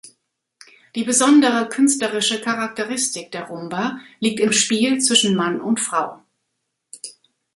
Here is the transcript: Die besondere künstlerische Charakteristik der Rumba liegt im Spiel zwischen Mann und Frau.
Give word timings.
Die 0.95 1.03
besondere 1.03 1.69
künstlerische 1.69 2.41
Charakteristik 2.41 3.31
der 3.31 3.43
Rumba 3.43 3.99
liegt 4.19 4.39
im 4.39 4.51
Spiel 4.51 4.99
zwischen 4.99 5.35
Mann 5.35 5.61
und 5.61 5.79
Frau. 5.79 6.23